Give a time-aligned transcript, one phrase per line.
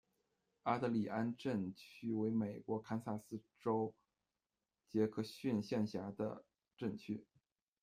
[0.63, 3.93] 阿德里安镇区为美国堪萨斯州
[4.89, 6.43] 杰克逊县辖下的
[6.75, 7.23] 镇区。